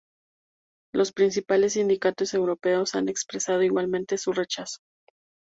Los 0.95 1.11
principales 1.13 1.73
sindicatos 1.73 2.33
europeos 2.33 2.95
han 2.95 3.07
expresado 3.07 3.61
igualmente 3.61 4.17
su 4.17 4.33
rechazo. 4.33 4.79